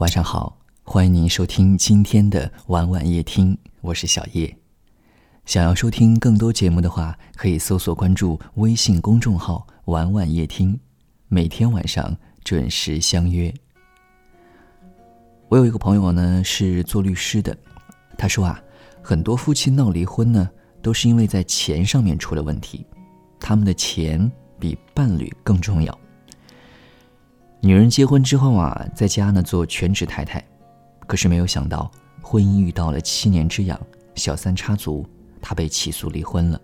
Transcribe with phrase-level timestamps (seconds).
[0.00, 4.56] 晚上好，欢迎您收听今天的晚晚夜听，我是小叶。
[5.44, 10.80] 想要收听更多节目的话，可以搜索关注微信公众号“晚晚夜听”，
[11.28, 13.52] 每天晚上准时相约。
[15.50, 17.54] 我有一个朋友呢，是做律师的，
[18.16, 18.58] 他说啊，
[19.02, 20.48] 很多夫妻闹离婚呢，
[20.80, 22.86] 都是因为在钱上面出了问题，
[23.38, 25.99] 他们的钱比伴侣更重要。
[27.60, 30.42] 女人结婚之后啊，在家呢做全职太太，
[31.06, 31.90] 可是没有想到
[32.22, 33.78] 婚姻遇到了七年之痒，
[34.14, 35.06] 小三插足。
[35.42, 36.60] 他被起诉离婚了，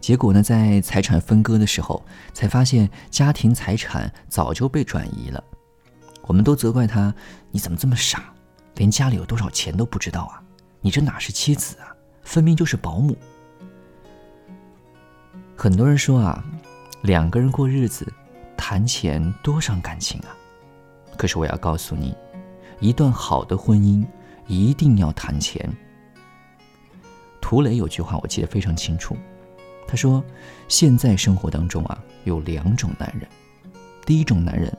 [0.00, 5.44] 结果呢，在财产分割的时候，才发现家庭财产早就被转移了。
[6.22, 7.14] 我们都责怪他
[7.52, 8.32] ：“你怎么这么傻，
[8.76, 10.40] 连家里有多少钱都不知道啊？
[10.80, 13.14] 你这哪是妻子啊，分明就是保姆。”
[15.54, 16.42] 很多人说啊，
[17.02, 18.10] 两个人过日子，
[18.66, 20.34] 谈钱多伤感情啊。
[21.18, 22.16] 可是我要告诉你，
[22.80, 24.02] 一段好的婚姻
[24.46, 25.70] 一定要谈钱。
[27.42, 29.18] 涂磊有句话我记得非常清楚，
[29.86, 30.24] 他说
[30.66, 33.28] ：“现在生活当中啊，有两种男人。
[34.06, 34.74] 第一种男人，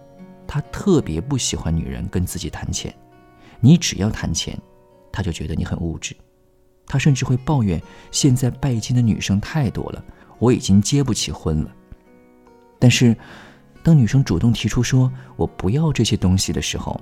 [0.48, 2.92] 他特别不喜欢女人跟自己谈钱，
[3.60, 4.60] 你只要谈钱，
[5.12, 6.18] 他就觉得你很物质，
[6.88, 10.04] 他甚至会抱怨现在拜金的女生太多了，
[10.40, 11.72] 我已经结不起婚了。
[12.80, 13.16] 但是，
[13.86, 17.00] 当女生主动提出说我不要这些东西的时候，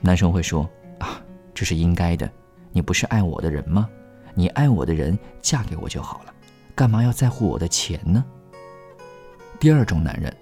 [0.00, 0.70] 男生会说
[1.00, 1.20] 啊，
[1.52, 2.30] 这是应该的，
[2.70, 3.88] 你不是爱我的人吗？”
[4.32, 6.32] 你爱我的人嫁给我就好了，
[6.76, 8.24] 干嘛要在乎我的钱呢？
[9.58, 10.32] 第二种男人，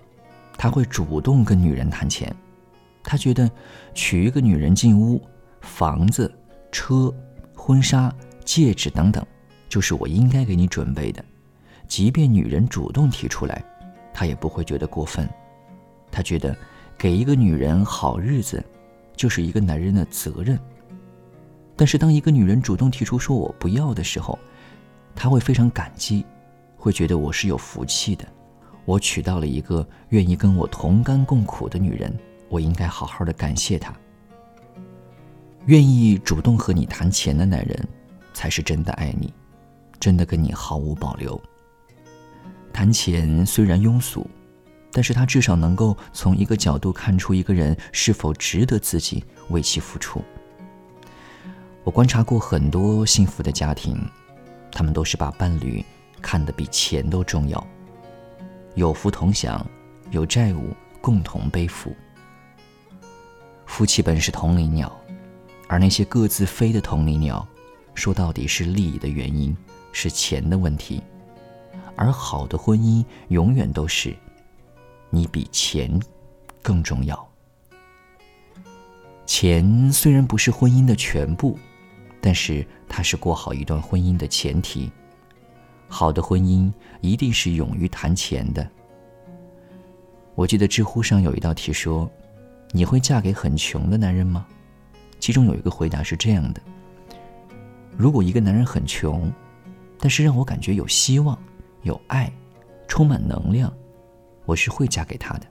[0.58, 2.30] 他会主动跟女人谈钱，
[3.02, 3.50] 他觉得
[3.94, 5.18] 娶一个女人进屋，
[5.62, 6.30] 房子、
[6.70, 7.10] 车、
[7.56, 9.26] 婚纱、戒指等等，
[9.66, 11.24] 就是我应该给你准备的，
[11.88, 13.64] 即便女人主动提出来，
[14.12, 15.26] 他也不会觉得过分。
[16.10, 16.56] 他觉得
[16.98, 18.62] 给一个女人好日子，
[19.16, 20.58] 就是一个男人的责任。
[21.76, 24.38] 但是，当一个女人主动提出说我不要的时候，
[25.14, 26.26] 他会非常感激，
[26.76, 28.26] 会觉得我是有福气的，
[28.84, 32.14] 我娶到了一个愿意跟我同甘共苦的女人，
[32.48, 33.94] 我应该好好的感谢她。
[35.66, 37.88] 愿意主动和你谈钱的男人，
[38.34, 39.32] 才是真的爱你，
[39.98, 41.40] 真的跟你毫无保留。
[42.72, 44.26] 谈钱虽然庸俗，
[44.92, 50.22] 但是他至少能够从一个角度看出一个人是否值得自己为其付出。
[51.84, 53.98] 我观察过很多幸福的家庭，
[54.70, 55.84] 他们都是把伴侣
[56.20, 57.66] 看得比钱都重要，
[58.74, 59.64] 有福同享，
[60.10, 61.94] 有债务共同背负。
[63.66, 64.94] 夫妻本是同林鸟，
[65.68, 67.46] 而那些各自飞的同林鸟，
[67.94, 69.56] 说到底是利益的原因，
[69.92, 71.02] 是钱的问题。
[71.96, 74.14] 而好的婚姻永远都是，
[75.10, 76.00] 你比钱
[76.62, 77.28] 更重要。
[79.26, 81.58] 钱虽然不是婚姻的全部。
[82.22, 84.92] 但是它是过好一段婚姻的前提。
[85.88, 86.70] 好的婚姻
[87.00, 88.68] 一定是勇于谈钱的。
[90.34, 92.06] 我记得知乎上有一道题说
[92.72, 94.46] ：“你会嫁给很穷的男人吗？”
[95.18, 96.60] 其中有一个回答是这样的
[97.96, 99.32] ：“如果一个男人很穷，
[99.98, 101.36] 但是让我感觉有希望、
[101.84, 102.30] 有爱、
[102.86, 103.72] 充满能量，
[104.50, 105.46] 我是会嫁给他的。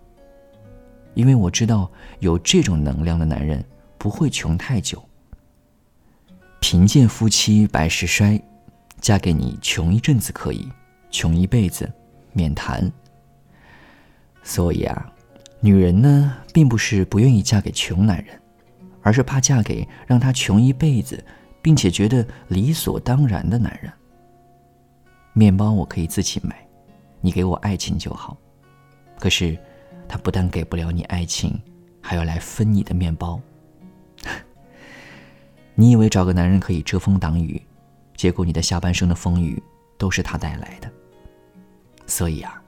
[1.14, 1.90] 因为我知道
[2.20, 3.64] 有这种能量的男人
[3.98, 5.02] 不会穷太久。”
[6.60, 8.40] 贫贱夫妻百事衰，
[9.00, 10.70] 嫁给你穷一阵子可以，
[11.10, 11.90] 穷一辈子
[12.34, 12.92] 免谈。
[14.44, 15.14] 所以啊，
[15.62, 18.40] 女人呢，并不是不愿意嫁给穷男人，
[19.02, 21.24] 而是怕嫁给让她穷一辈子，
[21.62, 23.92] 并且觉得理所当然的男人。
[25.34, 26.68] 面包我可以自己买，
[27.22, 28.38] 你给我爱情就好。
[29.20, 29.58] 可是，
[30.08, 31.60] 他不但给不了你爱情，
[32.02, 33.40] 还要来分你的面包。
[35.76, 37.62] 你以为找个男人可以遮风挡雨，
[38.16, 39.62] 结果你的下半生的风雨
[39.98, 40.92] 都是他带来的。
[42.08, 42.62] 所以啊，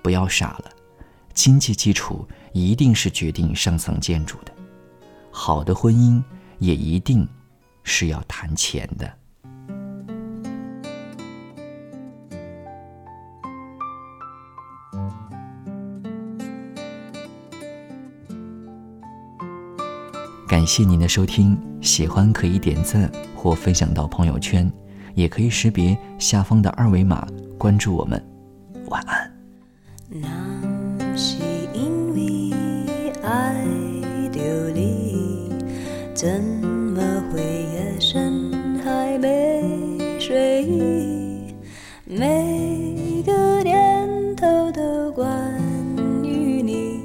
[0.00, 0.70] 不要傻了，
[1.34, 4.52] 经济基础一定是决定上层建筑的，
[5.30, 6.22] 好的婚姻
[6.58, 7.28] 也一定
[7.82, 9.19] 是要谈钱的。
[20.50, 24.68] 感谢您的收听，喜欢可以点赞或分享到朋友圈，
[25.14, 27.24] 也可以识别下方的二维码
[27.56, 28.20] 关注我们。
[28.88, 29.32] 晚安。
[30.08, 30.28] 那
[31.16, 31.36] 是
[31.72, 32.52] 因为
[33.22, 33.64] 爱
[34.32, 34.40] 着
[34.74, 35.52] 你，
[36.12, 37.00] 怎么
[37.32, 38.50] 会夜深
[38.82, 39.62] 还没
[40.18, 41.54] 睡意？
[42.04, 45.56] 每个念头都关
[46.24, 47.02] 于你，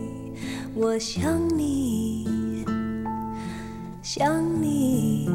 [0.73, 1.74] 我想你。
[4.17, 5.27] 想你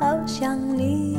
[0.00, 1.16] 好想你。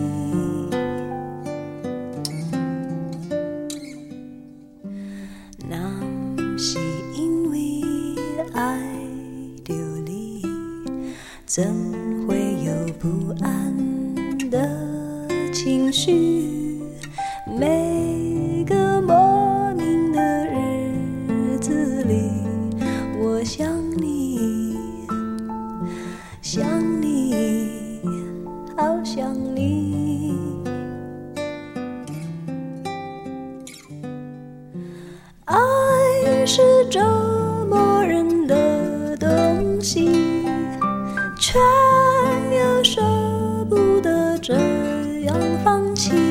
[5.70, 5.78] 若
[6.36, 6.78] 不是
[7.16, 7.82] 因为
[8.54, 8.78] 爱
[9.64, 9.74] 着
[10.06, 10.42] 你
[11.46, 11.64] 怎
[12.28, 13.74] 会有不安
[14.50, 14.70] 的
[15.54, 16.49] 情绪？
[39.92, 40.46] 心
[41.40, 41.58] 却
[42.56, 43.02] 又舍
[43.68, 44.54] 不得这
[45.26, 46.29] 样放弃。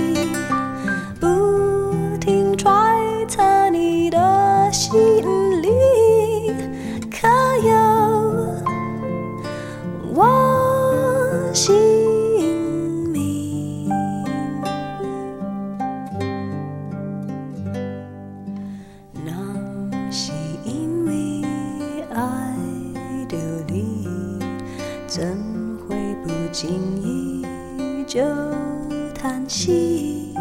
[25.88, 26.69] 会不经
[27.02, 27.43] 意
[28.06, 28.20] 就
[29.14, 30.35] 叹息。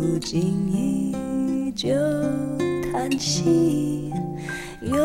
[0.00, 1.90] 不经意就
[2.90, 4.10] 叹息
[4.80, 4.96] 又